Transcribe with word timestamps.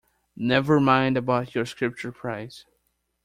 Never 0.35 0.79
mind 0.79 1.15
about 1.15 1.53
your 1.53 1.67
Scripture 1.67 2.11
prize. 2.11 2.65